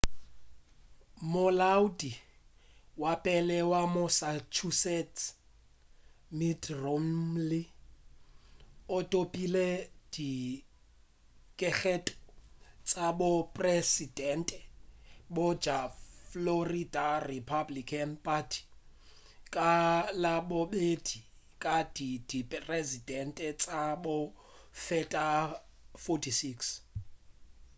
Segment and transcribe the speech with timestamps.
[1.31, 2.11] molaodi
[3.01, 5.23] wa pele wa massachusetts
[6.37, 7.63] mitt romney
[8.95, 9.67] o thopile
[10.13, 11.95] dikgetho
[12.87, 14.59] tša bopresedente
[15.35, 15.79] bja
[16.29, 18.61] florida republican party
[19.53, 19.71] ka
[20.23, 21.17] labobedi
[21.63, 21.75] ka
[22.31, 24.17] diperesente tša go
[24.85, 25.27] feta
[26.03, 26.65] 46